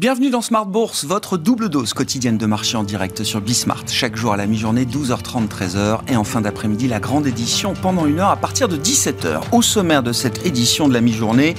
[0.00, 3.84] Bienvenue dans Smart Bourse, votre double dose quotidienne de marché en direct sur Bismart.
[3.86, 5.98] Chaque jour à la mi-journée, 12h30, 13h.
[6.08, 9.42] Et en fin d'après-midi, la grande édition pendant une heure à partir de 17h.
[9.52, 11.54] Au sommaire de cette édition de la mi-journée,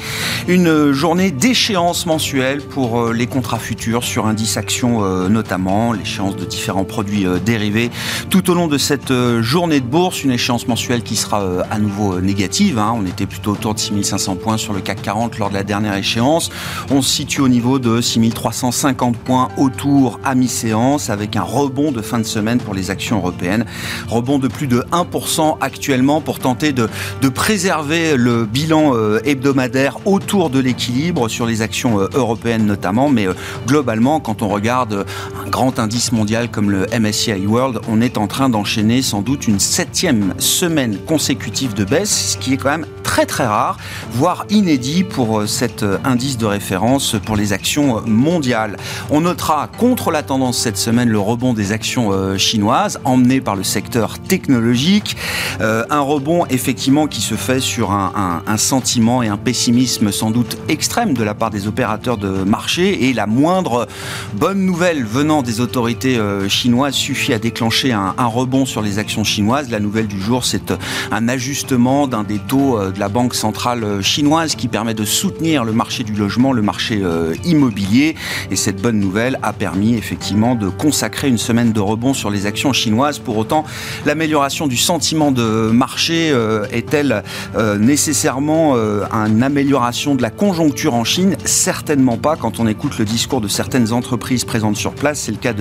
[0.48, 6.36] une journée d'échéance mensuelle pour euh, les contrats futurs sur indice action euh, notamment, l'échéance
[6.36, 7.92] de différents produits euh, dérivés.
[8.32, 12.20] Tout au long de cette journée de bourse, une échéance mensuelle qui sera à nouveau
[12.20, 12.80] négative.
[12.80, 12.96] Hein.
[12.98, 15.94] On était plutôt autour de 6500 points sur le CAC 40 lors de la dernière
[15.94, 16.50] échéance.
[16.90, 21.92] On se situe au niveau de 6000 350 points autour à mi-séance avec un rebond
[21.92, 23.66] de fin de semaine pour les actions européennes.
[24.08, 26.90] Rebond de plus de 1% actuellement pour tenter de,
[27.22, 33.10] de préserver le bilan euh, hebdomadaire autour de l'équilibre sur les actions euh, européennes notamment.
[33.10, 33.34] Mais euh,
[33.68, 35.06] globalement, quand on regarde
[35.46, 39.48] un grand indice mondial comme le MSCI World, on est en train d'enchaîner sans doute
[39.48, 43.76] une septième semaine consécutive de baisse, ce qui est quand même très très rare,
[44.14, 48.78] voire inédit pour cet indice de référence pour les actions mondiale.
[49.10, 53.58] On notera contre la tendance cette semaine le rebond des actions euh, chinoises, emmené par
[53.58, 55.18] le secteur technologique.
[55.60, 58.12] Euh, un rebond effectivement qui se fait sur un,
[58.56, 63.10] sentiment et un pessimisme sans doute extrême de la part des opérateurs de marché.
[63.10, 63.88] Et la moindre
[64.36, 69.00] bonne nouvelle venant des autorités euh, chinoises suffit à déclencher un, un, rebond sur les
[69.00, 69.70] actions chinoises.
[69.70, 70.74] La nouvelle du jour, c'est
[71.12, 75.72] un ajustement d'un des taux de la Banque centrale chinoise qui permet de soutenir le
[75.74, 77.02] marché du logement, le marché
[77.46, 78.16] immobilier.
[78.52, 82.46] Et cette bonne nouvelle a permis effectivement de consacrer une semaine de rebond sur les
[82.46, 83.18] actions chinoises.
[83.18, 83.66] Pour autant,
[84.06, 87.24] l'amélioration du sentiment de marché euh, est-elle
[87.56, 91.36] euh, nécessairement euh, une amélioration de la conjoncture en Chine?
[91.44, 92.36] Certainement pas.
[92.36, 95.54] Quand on écoute le discours de certaines entreprises présentes sur place, c'est le cas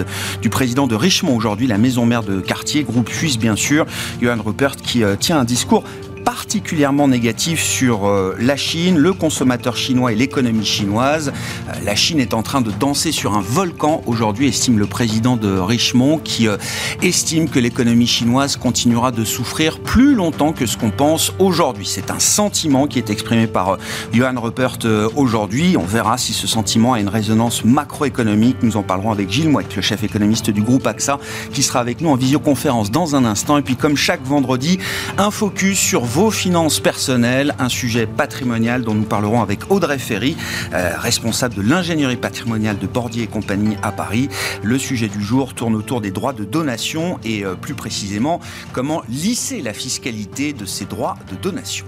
[0.43, 3.87] du président de Richemont aujourd'hui, la maison mère de quartier, groupe suisse bien sûr,
[4.21, 5.85] Johan Rupert, qui tient un discours
[6.25, 11.33] particulièrement négatif sur euh, la Chine, le consommateur chinois et l'économie chinoise.
[11.69, 15.37] Euh, la Chine est en train de danser sur un volcan aujourd'hui, estime le président
[15.37, 16.57] de Richemont, qui euh,
[17.03, 21.87] estime que l'économie chinoise continuera de souffrir plus longtemps que ce qu'on pense aujourd'hui.
[21.87, 23.79] C'est un sentiment qui est exprimé par
[24.13, 24.79] Johan Rupert
[25.17, 25.77] aujourd'hui.
[25.79, 28.57] On verra si ce sentiment a une résonance macroéconomique.
[28.63, 31.19] Nous en parlerons avec Gilles Mouette, le chef économiste du groupe AXA,
[31.53, 33.59] qui sera avec nous en visioconférence dans un instant.
[33.59, 34.79] Et puis comme chaque vendredi,
[35.19, 40.37] un focus sur vos finances personnelles, un sujet patrimonial dont nous parlerons avec Audrey Ferry,
[40.73, 44.29] euh, responsable de l'ingénierie patrimoniale de Bordier et compagnie à Paris.
[44.65, 48.41] Le sujet du jour tourne autour des droits de donation et euh, plus précisément
[48.73, 51.87] comment lisser la fiscalité de ces droits de donation.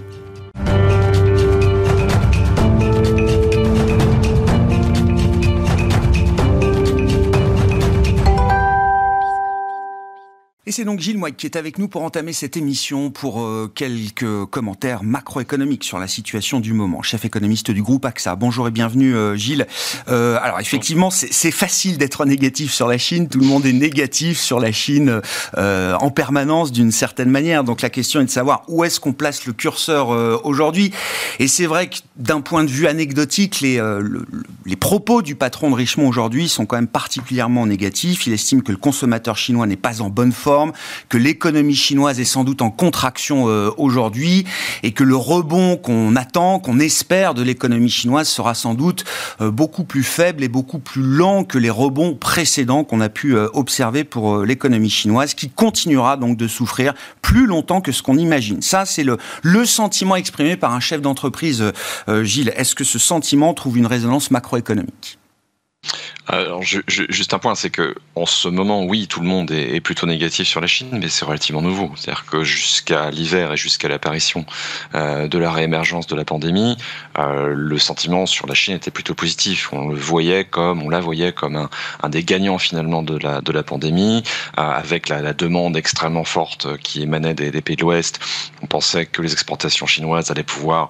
[10.73, 14.45] C'est donc Gilles Moy qui est avec nous pour entamer cette émission pour euh, quelques
[14.45, 17.03] commentaires macroéconomiques sur la situation du moment.
[17.03, 18.35] Chef économiste du groupe AXA.
[18.35, 19.67] Bonjour et bienvenue euh, Gilles.
[20.07, 23.27] Euh, alors effectivement, c'est facile d'être négatif sur la Chine.
[23.29, 25.21] Tout le monde est négatif sur la Chine
[25.55, 27.63] en permanence d'une certaine manière.
[27.63, 30.09] Donc la question est de savoir où est-ce qu'on place le curseur
[30.43, 30.91] aujourd'hui.
[31.37, 33.79] Et c'est vrai que d'un point de vue anecdotique, les,
[34.65, 38.25] les propos du patron de Richemont aujourd'hui sont quand même particulièrement négatifs.
[38.25, 40.62] Il estime que le consommateur chinois n'est pas en bonne forme
[41.09, 44.45] que l'économie chinoise est sans doute en contraction euh, aujourd'hui
[44.83, 49.03] et que le rebond qu'on attend, qu'on espère de l'économie chinoise sera sans doute
[49.41, 53.35] euh, beaucoup plus faible et beaucoup plus lent que les rebonds précédents qu'on a pu
[53.35, 58.17] euh, observer pour l'économie chinoise qui continuera donc de souffrir plus longtemps que ce qu'on
[58.17, 58.61] imagine.
[58.61, 61.63] Ça, c'est le, le sentiment exprimé par un chef d'entreprise,
[62.23, 62.53] Gilles.
[62.55, 65.17] Est-ce que ce sentiment trouve une résonance macroéconomique?
[66.27, 70.07] Alors, juste un point, c'est que en ce moment, oui, tout le monde est, plutôt
[70.07, 71.91] négatif sur la Chine, mais c'est relativement nouveau.
[71.97, 74.45] C'est-à-dire que jusqu'à l'hiver et jusqu'à l'apparition
[74.95, 76.77] euh, de la réémergence de la pandémie,
[77.17, 79.73] euh, le sentiment sur la Chine était plutôt positif.
[79.73, 81.69] On le voyait comme, on la voyait comme un,
[82.01, 84.23] un des gagnants finalement de la de la pandémie,
[84.57, 88.19] euh, avec la, demande extrêmement forte qui émanait des, des pays de l'Ouest.
[88.61, 90.89] On pensait que les exportations chinoises allaient pouvoir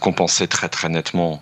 [0.00, 1.40] compenser très très nettement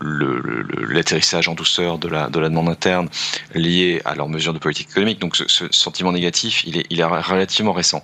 [0.00, 3.08] l'atterrissage en douceur de la, de la demande interne
[3.54, 5.20] liée à leurs mesures de politique économique.
[5.20, 8.02] Donc ce, sentiment négatif, il est, il est relativement récent.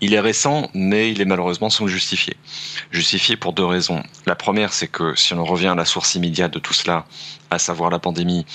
[0.00, 2.36] Il est récent, mais il est malheureusement sans le justifier.
[2.90, 4.02] Justifié pour deux raisons.
[4.26, 7.06] La première, c'est que si on revient à la source immédiate de tout cela,
[7.50, 8.46] à savoir la pandémie,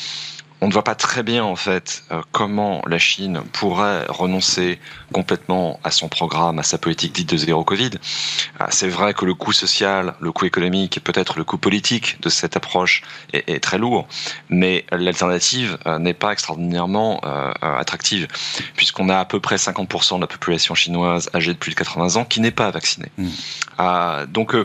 [0.62, 4.80] on ne voit pas très bien en fait euh, comment la Chine pourrait renoncer
[5.14, 7.92] complètement à son programme, à sa politique dite de zéro Covid.
[8.62, 12.22] Euh, c'est vrai que le coût social, le coût économique et peut-être le coût politique
[12.22, 13.04] de cette approche
[13.34, 14.08] est, très lourd,
[14.50, 17.22] mais l'alternative euh, n'est pas extraordinairement
[17.62, 18.28] attractive,
[18.76, 22.16] puisqu'on a à peu près 50% de la population chinoise âgée de plus de 80
[22.16, 23.12] ans qui n'est pas vaccinée.
[23.18, 24.26] Mmh.
[24.28, 24.56] donc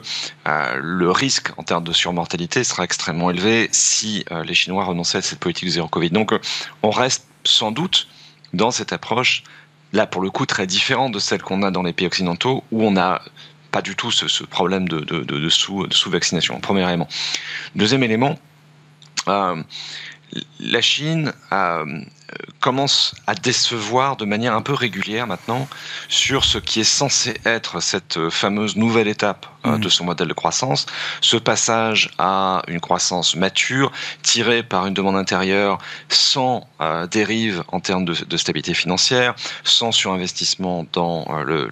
[0.46, 5.38] le risque en termes de surmortalité sera extrêmement élevé si les Chinois renonçaient à cette
[5.38, 6.10] politique zéro Covid.
[6.10, 6.38] Donc euh,
[6.82, 8.08] on reste sans doute
[8.52, 9.42] dans cette approche,
[9.92, 12.82] là pour le coup très différente de celle qu'on a dans les pays occidentaux, où
[12.82, 13.20] on n'a
[13.70, 17.08] pas du tout ce, problème de, sous-vaccination, premier élément.
[17.74, 18.38] Deuxième élément,
[19.26, 19.62] euh,
[20.60, 22.00] la Chine euh,
[22.60, 25.68] commence à décevoir de manière un peu régulière maintenant
[26.08, 29.90] sur ce qui est censé être cette fameuse nouvelle étape euh, de mmh.
[29.90, 30.84] son modèle de croissance,
[31.22, 33.92] ce passage à une croissance mature,
[34.22, 35.78] tirée par une demande intérieure,
[36.10, 41.68] sans euh, dérive en termes de, stabilité financière, sans surinvestissement dans euh,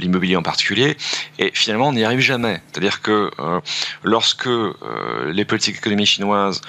[0.00, 0.96] l'immobilier en particulier,
[1.38, 2.60] et finalement on n'y arrive jamais.
[2.72, 3.30] C'est-à-dire que
[4.02, 4.48] lorsque
[5.26, 6.60] les politiques économiques chinoises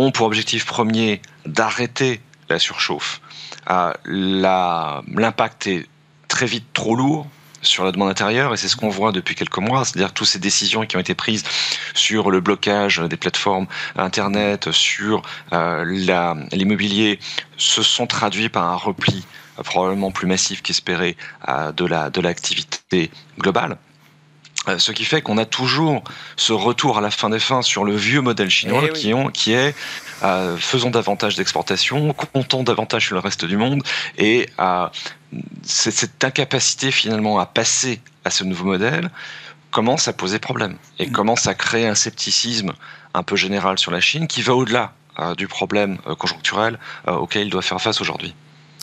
[0.00, 3.20] ont pour objectif premier d'arrêter la surchauffe.
[3.70, 5.86] Euh, l'impact est
[6.28, 7.26] très vite trop lourd
[7.62, 10.38] sur la demande intérieure et c'est ce qu'on voit depuis quelques mois, c'est-à-dire toutes ces
[10.38, 11.44] décisions qui ont été prises
[11.92, 13.66] sur le blocage des plateformes
[13.96, 15.84] Internet, sur euh,
[16.52, 17.18] l'immobilier,
[17.58, 19.26] se sont traduits par un repli
[19.58, 21.16] euh, probablement plus massif qu'espéré
[21.46, 23.76] de l'activité de globale.
[24.70, 26.02] Euh, ce qui fait qu'on a toujours
[26.36, 29.28] ce retour à la fin des fins sur le vieux modèle chinois eh qui, ont,
[29.28, 29.74] qui est
[30.22, 33.82] euh, faisons davantage d'exportation, comptons davantage sur le reste du monde,
[34.18, 34.86] et euh,
[35.62, 39.10] cette incapacité finalement à passer à ce nouveau modèle
[39.70, 41.12] commence à poser problème et mm.
[41.12, 42.72] commence à créer un scepticisme
[43.14, 47.50] un peu général sur la Chine qui va au-delà euh, du problème conjoncturel auquel il
[47.50, 48.34] doit faire face aujourd'hui.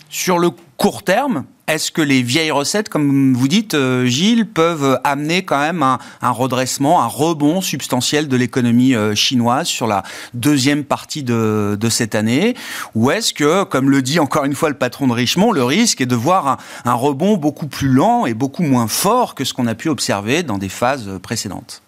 [0.09, 5.01] Sur le court terme, est-ce que les vieilles recettes, comme vous dites, euh, Gilles, peuvent
[5.03, 10.85] amener quand même un, redressement, un rebond substantiel de l'économie euh, chinoise sur la deuxième
[10.85, 12.55] partie de, cette année?
[12.95, 15.99] Ou est-ce que, comme le dit encore une fois le patron de Richemont, le risque
[15.99, 19.67] est de voir un rebond beaucoup plus lent et beaucoup moins fort que ce qu'on
[19.67, 21.81] a pu observer dans des phases précédentes?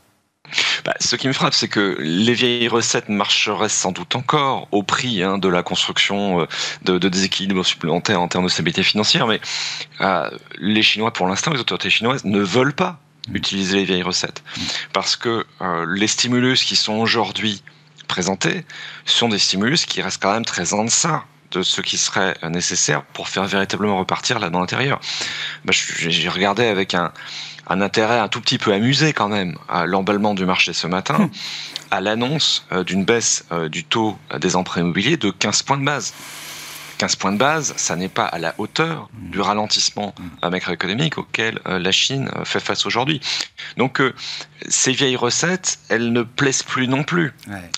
[0.85, 4.83] Bah, ce qui me frappe, c'est que les vieilles recettes marcheraient sans doute encore au
[4.83, 6.45] prix hein, de la construction euh,
[6.83, 9.39] de, de, déséquilibres supplémentaires en termes de stabilité financière, mais
[10.01, 12.99] euh, les Chinois, pour l'instant, les autorités chinoises ne veulent pas
[13.33, 14.43] utiliser les vieilles recettes.
[14.93, 17.63] Parce que euh, les stimulus qui sont aujourd'hui
[18.07, 18.65] présentés
[19.05, 23.03] sont des stimulus qui restent quand même très en deçà de ce qui serait nécessaire
[23.03, 24.99] pour faire véritablement repartir la dans l'intérieur.
[25.65, 27.11] Bah, J'ai regardé avec un,
[27.67, 31.15] un intérêt un tout petit peu amusé quand même à l'emballement du marché ce matin,
[31.15, 31.29] hum.
[31.91, 35.85] à l'annonce euh, d'une baisse euh, du taux des emprunts immobiliers de 15 points de
[35.85, 36.13] base.
[36.99, 40.13] 15 points de base, ça n'est pas à la hauteur du ralentissement
[40.43, 43.21] macroéconomique auquel euh, la Chine euh, fait face aujourd'hui.
[43.77, 44.13] Donc euh,
[44.67, 47.33] ces vieilles recettes, elles ne plaisent plus non plus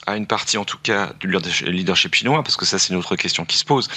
[0.08, 1.32] à une partie en tout cas du
[1.68, 3.90] leadership chinois, parce que ça c'est une autre question qui se pose.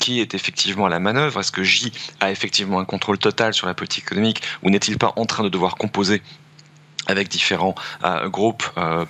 [0.00, 3.68] Qui est effectivement à la manœuvre Est-ce que Xi a effectivement un contrôle total sur
[3.68, 6.20] la politique économique ou n'est-il pas en train de devoir composer
[7.06, 7.76] avec différents
[8.24, 8.64] groupes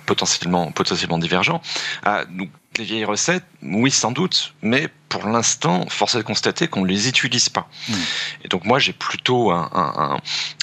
[0.05, 1.61] potentiellement potentiellement divergents?
[2.29, 6.81] donc les vieilles recettes, oui, sans doute, mais pour l'instant, force est de constater qu'on
[6.81, 7.69] ne les utilise pas.
[7.87, 7.93] Hmm.
[8.43, 10.19] Et donc, moi, j'ai plutôt un,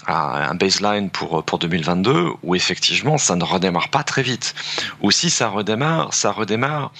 [0.06, 4.54] un, baseline pour, pour 2022 où effectivement, ça ne redémarre pas très vite.
[5.00, 6.92] Ou si ça redémarre, ça redémarre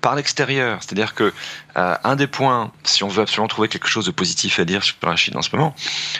[0.00, 0.78] par l'extérieur.
[0.80, 1.32] C'est-à-dire que
[1.76, 4.82] euh, un des points, si on veut absolument trouver quelque chose de positif à dire
[4.82, 5.74] sur la Chine en ce moment,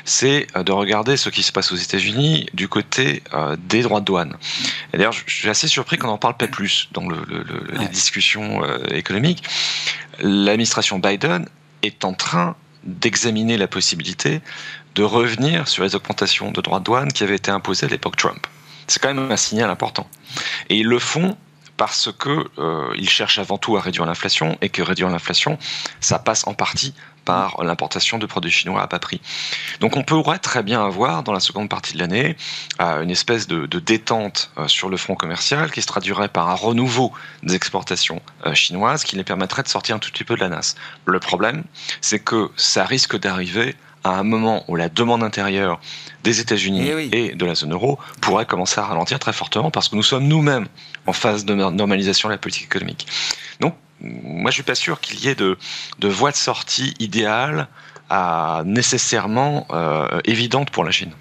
[0.04, 4.00] c'est euh, de regarder ce qui se passe aux États-Unis du côté euh, des droits
[4.00, 4.36] de douane.
[4.92, 7.18] Et d'ailleurs, je suis assez surpris qu'on n'en parle pas plus dans le,
[7.78, 9.44] les discussions économiques.
[10.20, 11.46] L'administration Biden
[11.82, 14.40] est en train d'examiner la possibilité
[14.94, 18.16] de revenir sur les augmentations de droits de douane qui avaient été imposées à l'époque
[18.16, 18.46] Trump.
[18.88, 20.08] C'est quand même un signal important.
[20.70, 21.36] Et ils le font
[21.78, 25.58] parce que euh, ils cherchent avant tout à réduire l'inflation et que réduire l'inflation,
[26.00, 26.92] ça passe en partie
[27.24, 29.20] par l'importation de produits chinois à bas prix.
[29.80, 32.36] Donc on pourrait très bien avoir dans la seconde partie de l'année
[32.80, 36.54] euh, une espèce de, détente euh, sur le front commercial qui se traduirait par un
[36.54, 38.20] renouveau des exportations
[38.54, 40.74] chinoises qui les permettrait de sortir un tout petit peu de la nasse.
[41.06, 41.62] Le problème,
[42.00, 45.80] c'est que ça risque d'arriver à un moment où la demande intérieure
[46.24, 49.88] des États-Unis eh et, de la zone euro pourrait commencer à ralentir très fortement parce
[49.88, 50.66] que nous sommes nous-mêmes
[51.08, 53.06] en phase de normalisation de la politique économique.
[53.60, 55.56] Donc, moi, je suis pas sûr qu'il y ait de,
[55.98, 57.66] de voie de sortie idéale
[58.10, 61.12] à, nécessairement euh, évidente pour la Chine.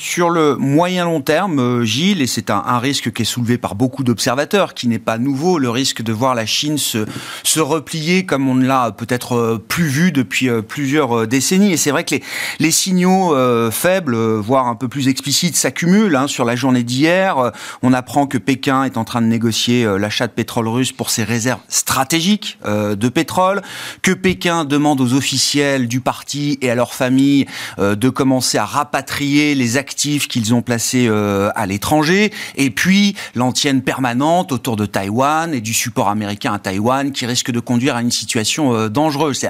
[0.00, 3.74] Sur le moyen long terme, euh, Gilles, et c'est un, risque qui est soulevé par
[3.74, 7.04] beaucoup d'observateurs, qui n'est pas nouveau, le risque de voir la Chine se,
[7.42, 11.74] se replier comme on ne l'a peut-être euh, plus vu depuis euh, plusieurs décennies.
[11.74, 12.22] Et c'est vrai que les,
[12.60, 13.36] les signaux
[13.70, 16.16] faibles, voire un peu plus explicites, s'accumulent.
[16.16, 16.28] Hein.
[16.28, 17.52] Sur la journée d'hier,
[17.82, 21.24] on apprend que Pékin est en train de négocier l'achat de pétrole russe pour ses
[21.24, 23.60] réserves stratégiques de pétrole,
[24.00, 27.46] que Pékin demande aux officiels du parti et à leurs familles
[27.78, 33.82] de commencer à rapatrier les actifs qu'ils ont placés euh, à l'étranger, et puis l'antienne
[33.82, 38.02] permanente autour de Taïwan et du support américain à Taïwan qui risque de conduire à
[38.02, 39.40] une situation euh, dangereuse.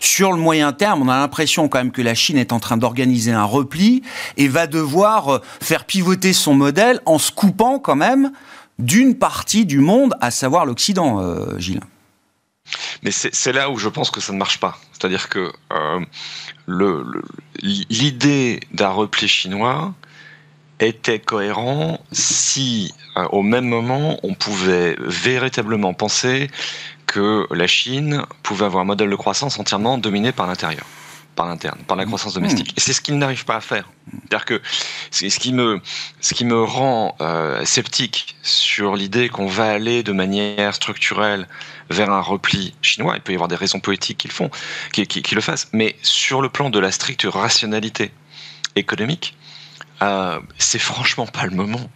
[0.00, 2.76] Sur le moyen terme, on a l'impression quand même que la Chine est en train
[2.76, 4.02] d'organiser un repli
[4.36, 8.32] et va devoir euh, faire pivoter son modèle en se coupant quand même
[8.78, 11.20] d'une partie du monde, à savoir l'Occident,
[11.58, 11.80] Gilles.
[13.02, 14.78] Mais c'est là où je pense que ça ne marche pas.
[14.92, 15.52] C'est-à-dire que
[17.62, 19.94] l'idée d'un repli chinois
[20.80, 26.50] était cohérent si, euh, au même moment, on pouvait véritablement penser
[27.06, 30.84] que la Chine pouvait avoir un modèle de croissance entièrement dominé par l'intérieur
[31.38, 32.08] par l'interne, par la mmh.
[32.08, 32.74] croissance domestique.
[32.76, 33.88] Et c'est ce qu'il n'arrive pas à faire.
[34.10, 34.60] C'est-à-dire que
[35.12, 35.80] ce qui me,
[36.20, 41.46] ce qui me rend euh, sceptique sur l'idée qu'on va aller de manière structurelle
[41.90, 44.50] vers un repli chinois, il peut y avoir des raisons politiques qui le font,
[44.92, 48.10] qui, qui, le fassent, mais sur le plan de la stricte rationalité
[48.74, 49.36] économique,
[50.02, 51.88] euh, c'est franchement pas le moment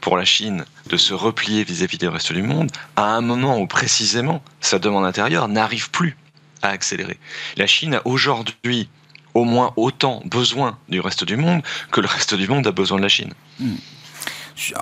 [0.00, 3.66] pour la Chine de se replier vis-à-vis du reste du monde à un moment où
[3.66, 6.16] précisément sa demande intérieure n'arrive plus
[6.62, 7.18] à accélérer.
[7.56, 8.88] La Chine a aujourd'hui
[9.34, 12.98] au moins autant besoin du reste du monde que le reste du monde a besoin
[12.98, 13.34] de la Chine.
[13.60, 13.76] Hmm.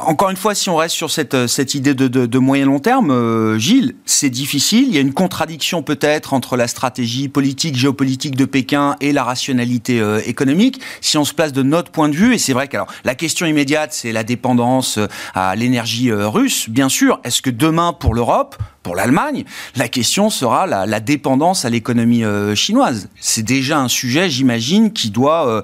[0.01, 2.67] Encore une fois, si on reste sur cette, euh, cette idée de, de, de moyen
[2.67, 4.85] long terme, euh, Gilles, c'est difficile.
[4.87, 9.25] Il y a une contradiction peut-être entre la stratégie politique, géopolitique de Pékin et la
[9.25, 10.81] rationalité euh, économique.
[11.01, 13.47] Si on se place de notre point de vue, et c'est vrai que la question
[13.47, 15.01] immédiate, c'est la dépendance
[15.35, 17.21] à l'énergie russe, bien sûr.
[17.25, 19.45] Est-ce que demain, pour l'Europe, pour l'Allemagne,
[19.77, 22.23] la question sera la, la dépendance à l'économie
[22.55, 23.09] chinoise?
[23.19, 25.63] C'est déjà un sujet, j'imagine, qui doit,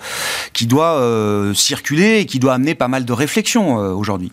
[0.53, 4.33] qui doit circuler et qui doit amener pas mal de réflexions aujourd'hui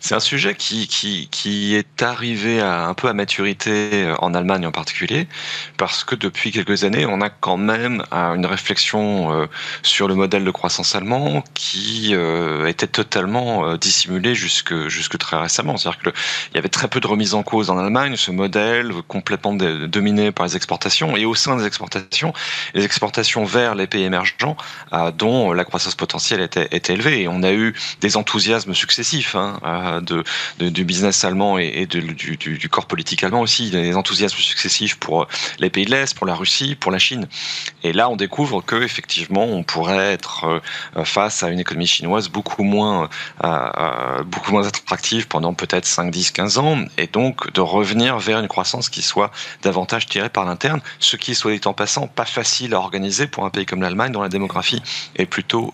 [0.00, 4.34] c'est un sujet qui, qui, qui, est arrivé à, un peu à maturité euh, en
[4.34, 5.28] Allemagne en particulier,
[5.76, 9.46] parce que depuis quelques années, on a quand même euh, une réflexion euh,
[9.82, 12.14] sur le modèle de croissance allemand qui
[12.66, 15.76] était totalement dissimulé jusque, jusque très récemment.
[15.76, 16.12] C'est-à-dire qu'il
[16.54, 20.46] y avait très peu de remise en cause en Allemagne, ce modèle complètement dominé par
[20.46, 22.32] les exportations, et au sein des exportations,
[22.74, 24.56] les exportations vers les pays émergents,
[25.16, 27.22] dont la croissance potentielle était, était élevée.
[27.22, 29.34] Et on a eu des enthousiasmes successifs.
[29.34, 30.24] Hein, de,
[30.58, 33.70] du business allemand et, du, corps politique allemand aussi.
[33.70, 35.26] Des enthousiasmes successifs pour
[35.58, 37.28] les pays de l'Est, pour la Russie, pour la Chine.
[37.82, 40.60] Et là, on découvre que effectivement, on pourrait être
[40.96, 43.08] euh, face à une économie chinoise beaucoup moins,
[43.44, 43.48] euh,
[43.78, 48.38] euh, beaucoup moins attractive pendant peut-être 5, 10, 15 ans, et donc de revenir vers
[48.40, 49.30] une croissance qui soit
[49.62, 53.44] davantage tirée par l'interne, ce qui, soit dit en passant, pas facile à organiser pour
[53.44, 54.82] un pays comme l'Allemagne, dont la démographie
[55.16, 55.72] est plutôt,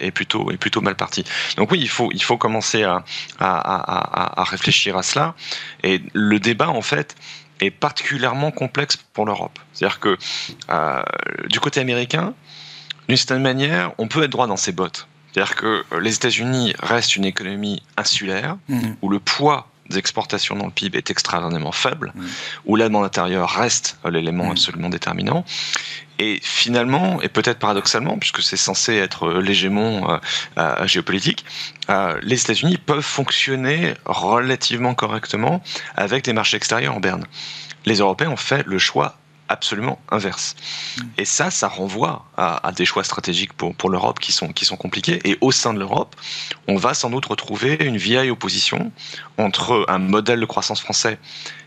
[0.00, 1.24] est plutôt, est plutôt mal partie.
[1.56, 3.04] Donc oui, il faut, il faut commencer à,
[3.38, 5.34] à, réfléchir à cela.
[5.82, 7.14] Et le débat, en fait,
[7.60, 9.58] est particulièrement complexe pour l'Europe.
[9.72, 10.18] C'est-à-dire que
[10.70, 11.02] euh,
[11.48, 12.34] du côté américain,
[13.08, 15.08] d'une certaine manière, on peut être droit dans ses bottes.
[15.32, 18.80] C'est-à-dire que les États-Unis restent une économie insulaire, mmh.
[19.02, 22.24] où le poids des exportations dans le PIB est extraordinairement faible, mmh.
[22.66, 24.52] où la demande intérieure reste l'élément mmh.
[24.52, 25.44] absolument déterminant.
[26.18, 30.18] Et finalement, et peut-être paradoxalement, puisque c'est censé être l'hégémon euh,
[30.58, 31.44] euh, géopolitique,
[31.90, 35.62] euh, les États-Unis peuvent fonctionner relativement correctement
[35.94, 37.24] avec des marchés extérieurs en berne.
[37.84, 40.56] Les Européens ont fait le choix absolument inverse.
[40.96, 41.02] Mm.
[41.18, 44.76] Et ça, ça renvoie à, des choix stratégiques pour, pour l'Europe qui sont, qui sont
[44.76, 45.20] compliqués.
[45.24, 46.16] Et au sein de l'Europe,
[46.68, 48.92] on va sans doute retrouver une vieille opposition
[49.38, 51.18] entre un modèle de croissance français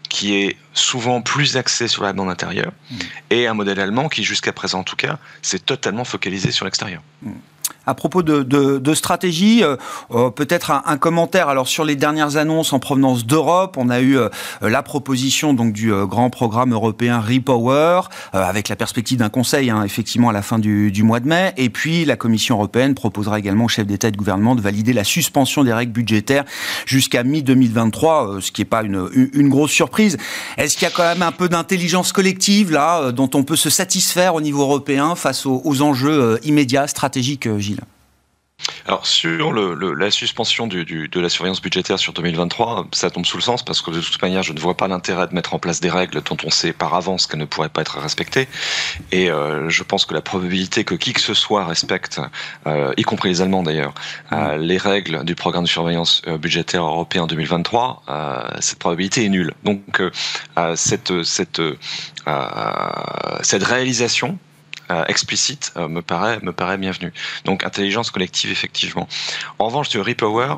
[0.10, 2.98] qui est souvent plus axé sur la demande intérieure, mm.
[3.30, 7.02] et un modèle allemand qui, jusqu'à présent en tout cas, s'est totalement focalisé sur l'extérieur.
[7.22, 7.34] Mm
[7.90, 9.76] à propos de, stratégie, euh,
[10.12, 11.50] euh, peut-être un, commentaire.
[11.50, 14.30] Alors sur les dernières annonces en provenance d'Europe, on a eu euh,
[14.62, 18.02] la proposition donc du grand programme européen Repower,
[18.34, 21.54] avec la perspective d'un conseil hein, effectivement à la fin du, mois de mai.
[21.58, 24.94] Et puis la Commission européenne proposera également au chef d'État et de gouvernement de valider
[24.94, 26.44] la suspension des règles budgétaires
[26.86, 30.18] jusqu'à mi-2023, ce qui n'est pas une, une, grosse surprise.
[30.58, 33.70] Est-ce qu'il y a quand même un peu d'intelligence collective là, dont on peut se
[33.72, 37.79] satisfaire au niveau européen face aux, aux enjeux immédiats, stratégiques, Gilles?
[38.86, 43.44] Alors sur le, la suspension de la surveillance budgétaire sur 2023, ça tombe sous le
[43.44, 45.80] sens parce que de toute manière, je ne vois pas l'intérêt de mettre en place
[45.80, 48.48] des règles dont on sait par avance qu'elles ne pourraient pas être respectées.
[49.12, 52.20] Et euh, je pense que la probabilité que qui que ce soit respecte,
[52.68, 53.94] euh, y compris les Allemands d'ailleurs,
[54.32, 58.04] euh, les règles du programme de surveillance budgétaire européen 2023,
[58.60, 59.54] cette probabilité est nulle.
[59.64, 60.02] Donc
[60.76, 61.12] cette
[63.64, 64.38] réalisation
[64.92, 67.14] euh, explicite euh, me paraît me paraît bienvenue.
[67.46, 69.08] Donc intelligence collective effectivement.
[69.60, 70.56] En revanche sur Repower,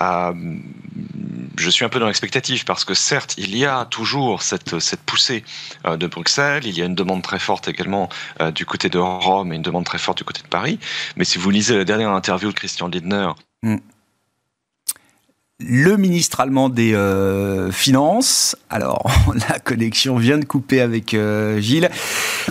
[0.00, 0.32] euh,
[1.56, 5.02] je suis un peu dans l'expectative parce que certes, il y a toujours cette, cette
[5.02, 5.44] poussée
[5.84, 8.08] de Bruxelles, il y a une demande très forte également
[8.54, 10.78] du côté de Rome et une demande très forte du côté de Paris.
[11.16, 13.91] Mais si vous lisez la dernière interview de Christian Lindner, mm
[15.66, 18.56] le ministre allemand des euh, Finances.
[18.70, 19.10] Alors,
[19.48, 21.90] la connexion vient de couper avec euh, Gilles.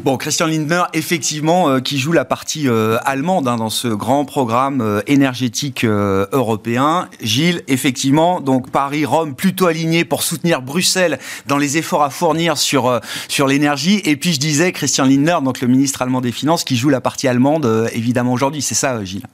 [0.03, 2.68] Bon, Christian Lindner, effectivement, euh, qui joue la partie
[3.06, 7.10] allemande hein, dans ce grand programme énergétique européen.
[7.22, 12.58] Gilles, effectivement, donc Paris, Rome, plutôt aligné pour soutenir Bruxelles dans les efforts à fournir
[12.58, 14.01] sur sur l'énergie.
[14.06, 17.01] Et puis, je disais, Christian Lindner, donc le ministre allemand des Finances, qui joue la
[17.01, 18.62] partie allemande, évidemment, aujourd'hui.
[18.62, 19.27] C'est ça, Gilles?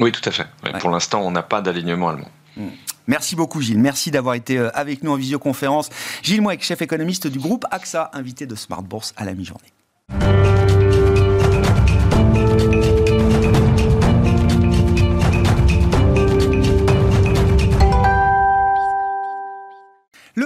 [0.00, 0.46] Oui, tout à fait.
[0.80, 2.28] Pour l'instant, on n'a pas d'alignement allemand.
[3.06, 5.90] Merci beaucoup Gilles, merci d'avoir été euh, avec nous en visioconférence.
[6.22, 9.72] Gilles Mouek, chef économiste du groupe AXA, invité de Smart Bourse à la mi-journée.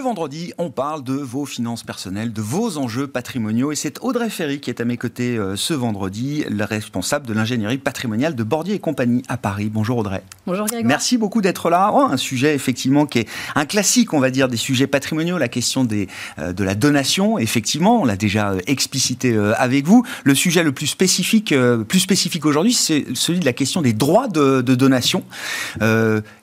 [0.07, 3.73] Vendredi, on parle de vos finances personnelles, de vos enjeux patrimoniaux.
[3.73, 7.33] Et c'est Audrey Ferry qui est à mes côtés euh, ce vendredi, le responsable de
[7.33, 9.69] l'ingénierie patrimoniale de Bordier et compagnie à Paris.
[9.69, 10.23] Bonjour Audrey.
[10.47, 10.87] Bonjour Grégoire.
[10.87, 11.91] Merci beaucoup d'être là.
[11.93, 15.49] Oh, un sujet effectivement qui est un classique, on va dire, des sujets patrimoniaux, la
[15.49, 16.07] question des,
[16.39, 17.37] euh, de la donation.
[17.41, 20.07] Effectivement, on l'a déjà euh, explicité avec vous.
[20.23, 21.53] Le sujet le plus spécifique,
[21.89, 25.25] plus spécifique aujourd'hui, c'est celui de la question des droits de, de donation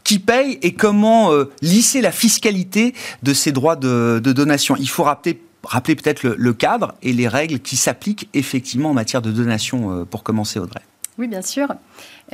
[0.03, 2.93] qui paye et comment lisser la fiscalité
[3.23, 4.75] de ces droits de, donation.
[4.77, 9.21] Il faut rappeler rappeler peut-être le, cadre et les règles qui s'appliquent effectivement en matière
[9.21, 10.81] de donation, euh, pour commencer, Audrey.
[11.17, 11.69] Oui, bien sûr.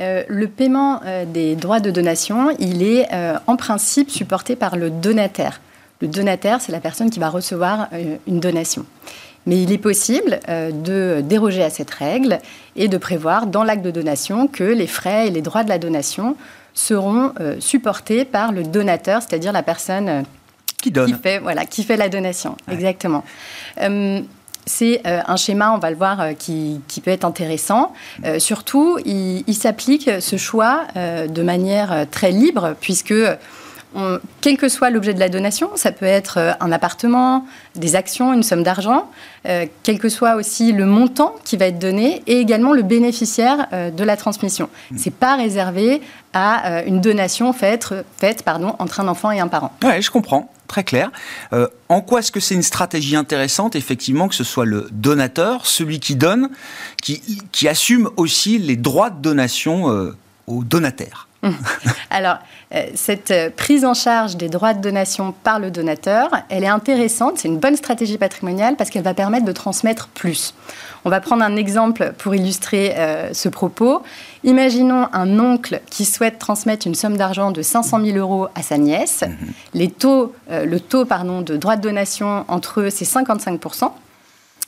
[0.00, 3.06] Euh, le paiement des droits de donation, il est
[3.46, 5.60] en principe supporté par le donataire.
[6.00, 7.88] Le donataire, c'est la personne qui va recevoir
[8.26, 8.84] une donation.
[9.46, 12.40] Mais il est possible de déroger à cette règle
[12.74, 15.78] et de prévoir dans l'acte de donation que les frais et les droits de la
[15.78, 16.36] donation
[16.74, 20.22] seront euh, supportés par le donateur, c'est-à-dire la personne euh,
[20.80, 21.12] qui donne.
[21.12, 22.56] Qui fait, voilà, qui fait la donation.
[22.70, 23.24] Exactement.
[23.80, 24.20] Euh,
[24.66, 27.92] c'est un schéma, on va le voir, qui, peut être intéressant.
[28.38, 33.14] surtout, il, il s'applique ce choix de manière très libre, puisque
[34.40, 38.32] quel que soit l'objet de la donation, ça peut être euh, un appartement, des actions,
[38.32, 39.10] une somme d'argent,
[39.46, 43.66] euh, quel que soit aussi le montant qui va être donné et également le bénéficiaire
[43.72, 44.68] euh, de la transmission.
[44.90, 44.96] Hmm.
[44.98, 46.00] C'est pas réservé
[46.32, 49.72] à une donation faite, faite pardon, entre un enfant et un parent.
[49.82, 50.48] Oui, je comprends.
[50.70, 51.10] Très clair.
[51.88, 55.98] en quoi est-ce que c'est une stratégie intéressante, effectivement, que ce soit le donateur, celui
[55.98, 56.48] qui donne,
[57.02, 60.14] qui, assume aussi les droits de donation
[60.46, 61.26] au donataire
[62.10, 62.38] Alors,
[62.74, 66.68] euh, cette euh, prise en charge des droits de donation par le donateur, elle est
[66.68, 70.54] intéressante, c'est une bonne stratégie patrimoniale parce qu'elle va permettre de transmettre plus.
[71.04, 74.02] On va prendre un exemple pour illustrer euh, ce propos.
[74.44, 78.76] Imaginons un oncle qui souhaite transmettre une somme d'argent de 500 000 euros à sa
[78.76, 79.22] nièce.
[79.22, 79.52] Mhm.
[79.74, 83.60] Les taux, le taux pardon, de droits de donation entre eux, c'est 55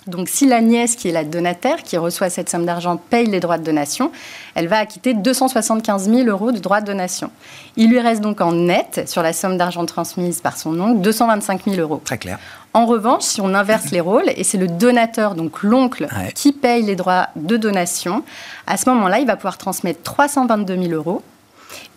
[0.07, 3.41] donc si la nièce, qui est la donataire, qui reçoit cette somme d'argent, paye les
[3.41, 4.11] droits de donation,
[4.55, 7.31] elle va acquitter 275 000 euros de droits de donation.
[7.77, 11.65] Il lui reste donc en net, sur la somme d'argent transmise par son oncle, 225
[11.67, 12.01] 000 euros.
[12.05, 12.38] Très clair.
[12.75, 16.83] En revanche, si on inverse les rôles, et c'est le donateur, donc l'oncle, qui paye
[16.83, 18.25] les droits de donation,
[18.67, 21.23] à ce moment-là, il va pouvoir transmettre 322 000 euros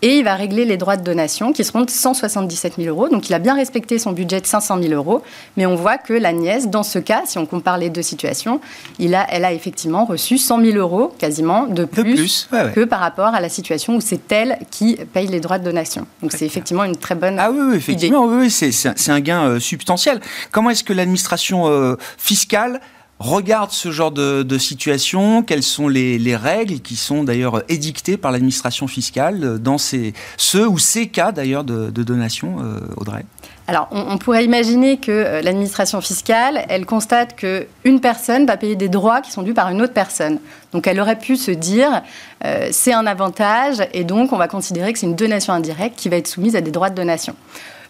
[0.01, 3.09] et il va régler les droits de donation qui seront de 177 000 euros.
[3.09, 5.21] Donc il a bien respecté son budget de 500 000 euros,
[5.57, 8.59] mais on voit que la nièce, dans ce cas, si on compare les deux situations,
[8.99, 13.33] il a, elle a effectivement reçu 100 000 euros quasiment de plus, que par rapport
[13.33, 16.05] à la situation où c'est elle qui paye les droits de donation.
[16.21, 20.19] Donc c'est effectivement une très bonne Ah oui, effectivement, oui, c'est un gain euh, substantiel.
[20.51, 22.79] Comment est-ce que l'administration euh, fiscale
[23.19, 28.87] regarde ce genre de, situation Quelles sont les, règles qui sont d'ailleurs édictées par l'administration
[28.87, 33.25] fiscale dans ces, ce ou ces cas d'ailleurs de, donation, euh, Audrey?
[33.67, 38.89] Alors, on, pourrait imaginer que euh, l'administration fiscale, elle constate qu'une personne va payer des
[38.89, 40.37] droits qui sont dus par une autre personne.
[40.71, 42.03] Donc, elle aurait pu se dire,
[42.43, 46.09] euh, c'est un avantage, et donc on va considérer que c'est une donation indirecte qui
[46.09, 47.35] va être soumise à des droits de donation.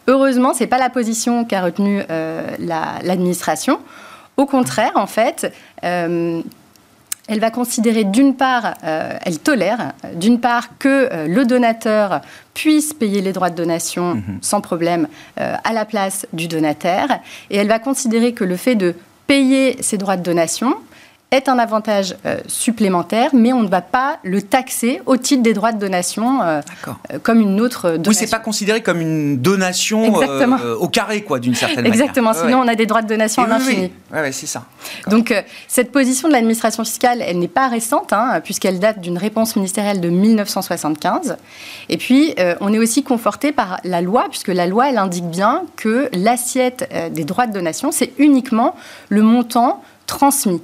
[0.08, 2.04] Heureusement, ce n'est pas la position qu'a retenue
[2.60, 3.80] l'administration.
[4.38, 5.52] Au contraire, en fait,
[5.84, 6.42] euh,
[7.28, 12.22] elle va considérer d'une part, euh, elle tolère d'une part que euh, le donateur
[12.54, 14.40] puisse payer les droits de donation mhm.
[14.42, 15.08] sans problème
[15.40, 17.20] euh, à la place du donataire,
[17.50, 18.94] et elle va considérer que le fait de
[19.28, 20.76] payer ces droits de donation,
[21.32, 25.54] est un avantage euh, supplémentaire, mais on ne va pas le taxer au titre des
[25.54, 28.10] droits de donation euh, euh, comme une autre donation.
[28.10, 30.16] Oui, c'est pas considéré comme une donation
[30.80, 31.94] au carré, quoi, d'une certaine manière.
[31.94, 32.34] Exactement.
[32.34, 33.92] Sinon, on a des droits de donation à l'infini.
[34.14, 34.66] Oui, ouais, c'est ça.
[35.08, 35.34] Donc,
[35.68, 40.02] cette position de l'administration fiscale, elle n'est pas récente, hein, puisqu'elle date d'une réponse ministérielle
[40.02, 41.38] de 1975.
[41.90, 45.64] Et puis, on est aussi conforté par la loi, puisque la loi, elle indique bien
[45.76, 48.76] que l'assiette des droits de donation, c'est uniquement
[49.10, 50.62] le montant transmis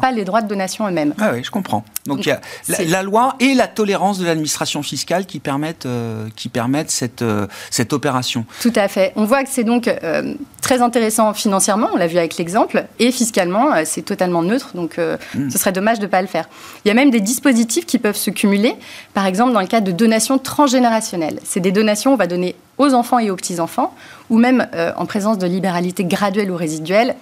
[0.00, 1.14] pas les droits de donation eux-mêmes.
[1.18, 1.84] Ah oui, je comprends.
[2.06, 2.40] Donc il y a
[2.86, 7.46] la, loi et la tolérance de l'administration fiscale qui permettent, euh, qui permettent cette, euh,
[7.70, 8.44] cette opération.
[8.60, 9.12] Tout à fait.
[9.16, 13.10] On voit que c'est donc euh, très intéressant financièrement, on l'a vu avec l'exemple, et
[13.10, 15.50] fiscalement, c'est totalement neutre, donc hmm.
[15.50, 16.48] ce serait dommage de ne pas le faire.
[16.84, 18.74] Il y a même des dispositifs qui peuvent se cumuler,
[19.12, 21.40] par exemple dans le cas de donations transgénérationnelles.
[21.44, 23.94] C'est des donations, on va donner aux enfants et aux petits-enfants,
[24.30, 27.14] ou même en présence de libéralité graduelle ou résiduelle,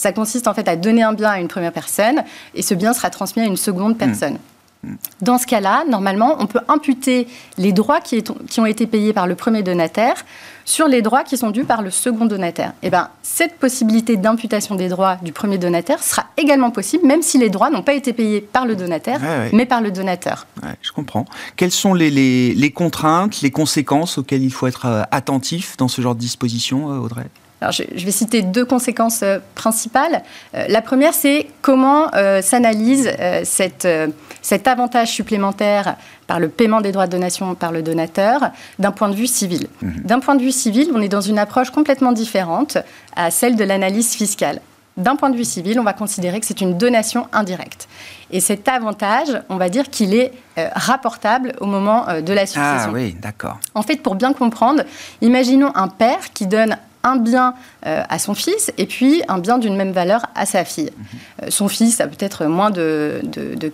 [0.00, 2.94] ça consiste en fait à donner un bien à une première personne et ce bien
[2.94, 4.38] sera transmis à une seconde personne.
[4.82, 4.94] Hmm.
[5.20, 8.24] Dans ce cas-là, normalement, on peut imputer les droits qui,
[8.56, 10.24] ont été payés par le premier donataire
[10.64, 12.70] sur les droits qui sont dus par le second donataire.
[12.82, 17.20] Et eh ben, cette possibilité d'imputation des droits du premier donataire sera également possible, même
[17.20, 19.20] si les droits n'ont pas été payés par le donataire,
[19.52, 20.46] mais par le donateur.
[20.80, 21.26] je comprends.
[21.56, 26.14] Quelles sont les, contraintes, les conséquences auxquelles il faut être euh, attentif dans ce genre
[26.14, 27.28] de disposition, euh,
[27.62, 30.22] Audrey je, vais citer deux conséquences euh, principales.
[30.54, 33.10] Euh, la première, c'est comment euh, s'analyse
[33.44, 35.96] cet avantage supplémentaire
[36.26, 39.66] par le paiement des droits de donation par le donateur d'un point de vue civil.
[39.82, 40.02] Mhm.
[40.04, 42.78] D'un point de vue civil, on est dans une approche complètement différente
[43.16, 44.60] à celle de l'analyse fiscale.
[44.96, 47.88] D'un point de vue civil, on va considérer que c'est une donation indirecte.
[48.30, 50.32] Et cet avantage, on va dire qu'il est
[50.74, 52.90] rapportable au moment de la succession.
[52.90, 53.58] Ah oui, d'accord.
[53.74, 54.82] En fait, pour bien comprendre,
[55.22, 57.54] imaginons un père qui donne un bien
[57.86, 60.90] euh, à son fils et puis un bien d'une même valeur à sa fille.
[60.96, 61.04] Mhm.
[61.42, 63.20] Euh, son fils a peut-être moins de,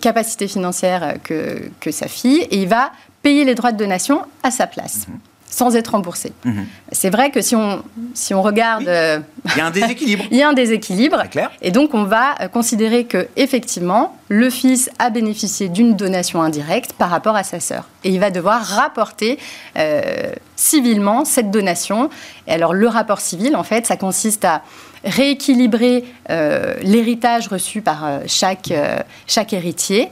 [0.01, 4.51] capacité financière que, que, sa fille et il va payer les droits de donation à
[4.51, 5.07] sa place.
[5.07, 6.33] Mhm sans être remboursé.
[6.45, 6.65] Mhm.
[6.91, 7.81] C'est vrai que si on,
[8.13, 8.87] si on regarde...
[8.87, 10.23] Euh, il y a un déséquilibre.
[10.31, 11.23] il y a un déséquilibre.
[11.29, 11.51] Clair.
[11.61, 17.09] Et donc, on va considérer que effectivement, le fils a bénéficié d'une donation indirecte par
[17.09, 17.85] rapport à sa sœur.
[18.03, 19.39] Et il va devoir rapporter
[19.77, 22.09] euh, civilement cette donation.
[22.47, 24.63] Et alors, le rapport civil, en fait, ça consiste à
[25.03, 30.09] rééquilibrer euh, l'héritage reçu par euh, chaque, euh, chaque héritier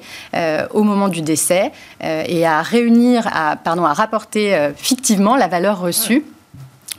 [0.74, 1.72] au moment du décès
[2.02, 6.24] et à réunir, à, pardon, à rapporter fictivement la valeur reçue.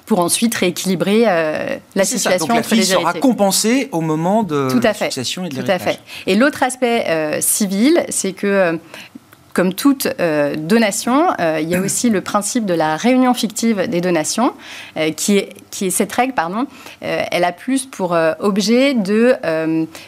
[0.07, 4.95] pour ensuite rééquilibrer la situation Donc la fille sera compensée au moment de Tout la
[4.95, 6.01] succession et de Tout à fait.
[6.27, 8.79] Et l'autre aspect civil, c'est que
[9.57, 13.89] comme toute euh, donation, euh, il y a aussi le principe de la réunion fictive
[13.89, 14.53] des donations,
[14.99, 16.67] euh, qui, est, qui est cette règle, pardon,
[17.01, 19.35] elle a plus pour objet de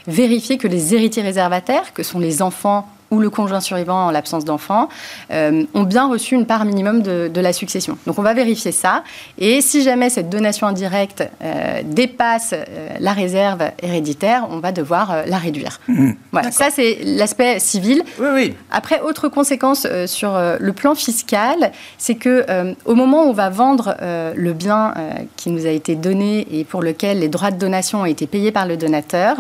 [0.06, 4.44] vérifier que les héritiers réservataires, que sont les enfants ou le conjoint survivant en l'absence
[4.44, 4.88] d'enfant,
[5.30, 7.96] euh, ont bien reçu une part minimum de, la succession.
[8.06, 9.04] Donc on va vérifier ça.
[9.38, 15.24] Et si jamais cette donation indirecte euh, dépasse euh, la réserve héréditaire, on va devoir
[15.26, 15.80] la réduire.
[15.86, 16.10] Mmh.
[16.32, 18.02] Voilà, ça c'est l'aspect civil.
[18.18, 18.54] Oui, oui.
[18.72, 22.44] Après, autre conséquence sur le plan fiscal, c'est que
[22.84, 24.94] au moment où on va vendre le bien
[25.36, 28.50] qui nous a été donné et pour lequel les droits de donation ont été payés
[28.50, 29.36] par le donateur,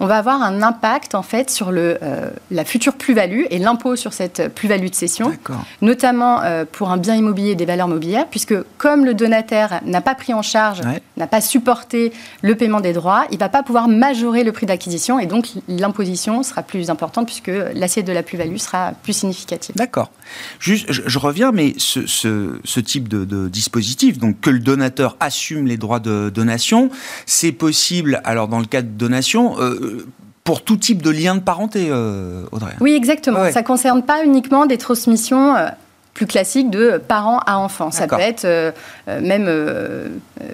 [0.00, 1.98] on va avoir un impact en fait sur le,
[2.50, 5.32] la future plus plus-value et l'impôt sur cette plus-value de cession,
[5.82, 10.00] notamment euh, pour un bien immobilier et des valeurs mobilières, puisque comme le donataire n'a
[10.00, 10.80] pas pris en charge,
[11.18, 14.64] n'a pas supporté le paiement des droits, il ne va pas pouvoir majorer le prix
[14.64, 19.76] d'acquisition et donc l'imposition sera plus importante puisque l'assiette de la plus-value sera plus significative.
[19.76, 20.10] D'accord.
[20.58, 25.76] Juste, je, reviens, mais ce, ce, type de, dispositif, donc que le donateur assume les
[25.76, 26.88] droits de donation,
[27.26, 30.06] c'est possible, alors dans le cas de donation, euh,
[30.44, 32.72] pour tout type de lien de parenté, euh, Audrey.
[32.80, 33.50] Oui, exactement.
[33.52, 35.68] Ça ne concerne pas uniquement des transmissions euh,
[36.14, 37.90] plus classiques de parents à enfants.
[37.90, 38.72] Ça peut être euh,
[39.06, 39.48] même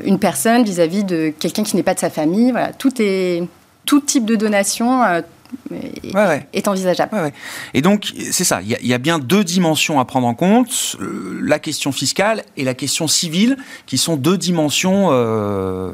[0.04, 2.50] une personne vis-à-vis de quelqu'un qui n'est pas de sa famille.
[2.52, 2.72] Voilà.
[2.72, 3.42] Tout, est,
[3.86, 5.02] tout type de donation
[6.52, 7.32] est envisageable.
[7.74, 10.96] Et donc, c'est ça, il y, a bien deux dimensions à prendre en compte,
[11.42, 13.56] la question fiscale et la question civile,
[13.86, 15.90] qui sont deux dimensions euh,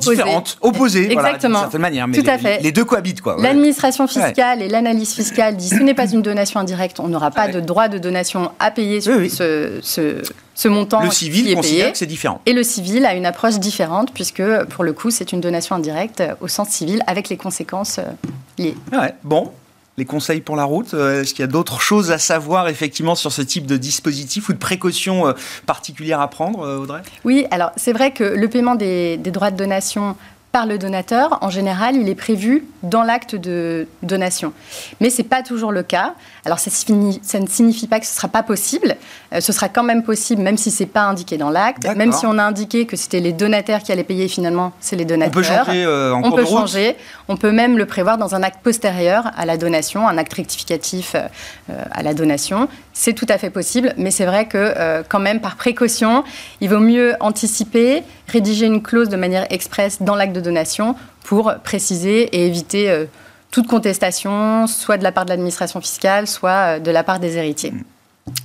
[0.00, 1.58] différentes, opposées, Exactement.
[1.58, 2.60] d'une certaine manière, mais Tout à fait.
[2.62, 3.20] les deux cohabitent.
[3.20, 3.36] quoi.
[3.38, 7.48] L'administration fiscale et l'analyse fiscale disent ce n'est pas une donation indirecte, on n'aura pas
[7.48, 10.22] de droit de donation à payer sur ce, ce
[10.58, 12.40] ce montant le civil qui est considère que c'est différent.
[12.44, 16.20] Et le civil a une approche différente puisque pour le coup c'est une donation indirecte
[16.40, 18.10] au sens civil avec les conséquences euh,
[18.58, 18.74] liées.
[18.90, 19.52] Ouais, bon,
[19.98, 23.30] les conseils pour la route Est-ce qu'il y a d'autres choses à savoir effectivement sur
[23.30, 25.32] ce type de dispositif ou de précautions
[25.64, 27.02] particulières à prendre, Audrey?
[27.24, 30.16] Oui, alors c'est vrai que le paiement des, des droits de donation
[30.52, 34.52] par le donateur, en général, il est prévu dans l'acte de donation.
[35.00, 36.14] Mais ce n'est pas toujours le cas.
[36.46, 38.96] Alors, ça, ça, ne signifie pas que ce ne sera pas possible.
[39.34, 41.86] Euh, ce sera quand même possible, même si ce n'est pas indiqué dans l'acte.
[41.96, 45.04] Même si on a indiqué que c'était les donataires qui allaient payer, finalement, c'est les
[45.04, 45.32] donateurs.
[45.32, 46.96] On peut changer euh, On peut changer.
[47.28, 51.14] On peut même le prévoir dans un acte postérieur à la donation, un acte rectificatif
[51.14, 52.68] euh, à la donation.
[53.00, 56.24] C'est tout à fait possible, mais c'est vrai que, quand même, par précaution,
[56.60, 60.96] il vaut mieux anticiper, rédiger une clause de manière expresse dans l'acte de donation
[61.28, 63.04] pour préciser et éviter euh,
[63.50, 67.36] toute contestation, soit de la part de l'administration fiscale, soit euh, de la part des
[67.36, 67.72] héritiers.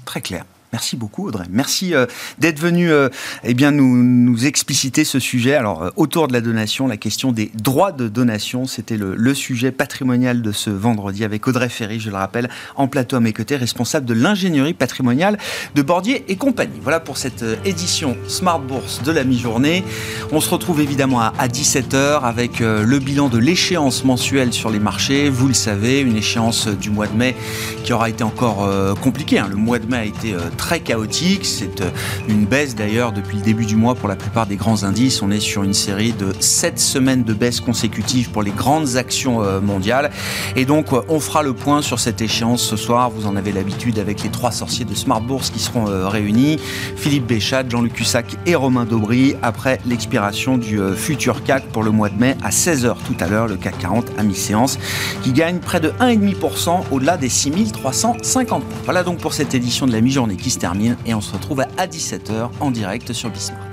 [0.04, 0.44] Très clair.
[0.74, 1.46] Merci beaucoup Audrey.
[1.52, 2.08] Merci euh,
[2.40, 3.08] d'être venu euh,
[3.44, 5.54] eh bien nous, nous, expliciter ce sujet.
[5.54, 9.72] Alors euh, autour de la donation, la question des droits de donation, c'était le, sujet
[9.72, 13.56] patrimonial de ce vendredi avec Audrey Ferry, je le rappelle, en plateau à mes côtés,
[13.56, 15.38] responsable de l'ingénierie patrimoniale
[15.76, 16.80] de Bordier et compagnie.
[16.82, 19.84] Voilà pour cette édition Smart Bourse de la mi-journée.
[20.32, 24.80] On se retrouve évidemment à, à 17h avec le bilan de l'échéance mensuelle sur les
[24.80, 25.30] marchés.
[25.30, 27.36] Vous le savez, une échéance du mois de mai
[27.84, 28.70] qui aura été encore
[29.02, 29.40] compliquée.
[29.40, 29.48] Hein.
[29.50, 30.36] Le mois de mai a été
[30.72, 31.46] chaotique.
[31.46, 31.90] C'est euh,
[32.28, 35.22] une baisse d'ailleurs depuis le début du mois pour la plupart des grands indices.
[35.22, 39.44] On est sur une série de 7 semaines de baisse consécutives pour les grandes actions
[39.44, 40.12] euh, mondiales.
[40.56, 43.10] Et donc, euh, on fera le point sur cette échéance ce soir.
[43.10, 46.60] Vous en avez l'habitude avec les trois sorciers de Smart Bourse qui seront réunis.
[46.96, 52.10] Philippe Béchat, Jean-Luc Cussac et Romain Daubry après l'expiration du futur CAC pour le mois
[52.10, 54.80] de mai à 16h tout à l'heure, le CAC 40 à mi-séance
[55.24, 60.02] qui gagne près de 1,5% au-delà des 6350 Voilà donc pour cette édition de la
[60.02, 63.73] mi-journée qui termine et on se retrouve à 17h en direct sur Bismarck.